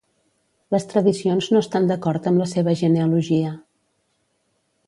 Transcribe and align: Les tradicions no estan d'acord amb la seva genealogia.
Les 0.75 0.87
tradicions 0.93 1.51
no 1.55 1.61
estan 1.65 1.85
d'acord 1.91 2.31
amb 2.31 2.43
la 2.45 2.49
seva 2.57 2.77
genealogia. 2.83 3.55